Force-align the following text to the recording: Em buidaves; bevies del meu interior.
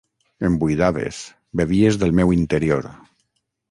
Em 0.47 0.55
buidaves; 0.63 1.21
bevies 1.63 2.03
del 2.05 2.19
meu 2.23 2.37
interior. 2.41 2.95